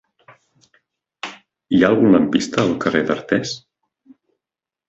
Hi 1.27 1.31
ha 1.83 1.91
algun 1.93 2.09
lampista 2.15 2.65
al 2.65 2.73
carrer 2.87 3.05
d'Artés? 3.11 3.55